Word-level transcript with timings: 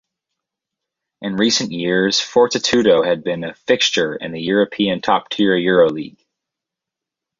In 1.21 1.35
recent 1.35 1.71
years, 1.71 2.19
Fortitudo 2.19 3.03
had 3.05 3.23
been 3.23 3.43
a 3.43 3.53
fixture 3.53 4.15
in 4.15 4.31
the 4.31 4.41
European 4.41 4.99
top-tier 4.99 5.55
Euroleague. 5.55 6.17